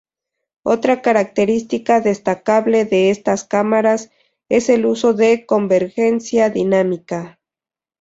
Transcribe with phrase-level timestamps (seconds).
[0.63, 4.09] Otra característica destacable de estas cámaras,
[4.49, 7.39] es el uso de convergencia dinámica.